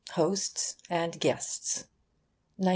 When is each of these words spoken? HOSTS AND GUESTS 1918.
HOSTS 0.13 0.77
AND 0.89 1.19
GUESTS 1.21 1.85
1918. 2.57 2.69